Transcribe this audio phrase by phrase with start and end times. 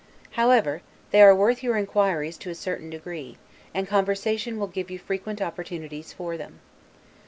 [0.31, 0.81] However,
[1.11, 3.37] they are worth your inquiries to a certain degree,
[3.71, 6.59] and conversation will give you frequent opportunities for them.